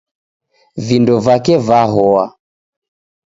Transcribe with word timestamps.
Vindo 0.85 1.15
vake 1.25 1.53
vahoa. 1.67 2.25